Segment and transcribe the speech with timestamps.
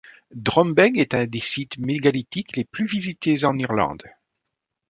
[0.33, 4.01] Drombeg est un des sites mégalithiques les plus visités en Irlande.